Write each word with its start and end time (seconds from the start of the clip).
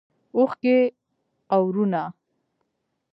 اوښکې 0.35 0.75
اورونه 1.55 2.03